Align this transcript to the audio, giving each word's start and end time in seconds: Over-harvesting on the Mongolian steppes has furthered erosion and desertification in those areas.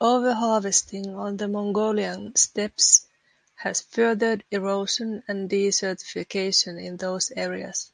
Over-harvesting 0.00 1.14
on 1.14 1.36
the 1.36 1.48
Mongolian 1.48 2.34
steppes 2.34 3.06
has 3.56 3.82
furthered 3.82 4.42
erosion 4.50 5.22
and 5.28 5.50
desertification 5.50 6.82
in 6.82 6.96
those 6.96 7.30
areas. 7.32 7.92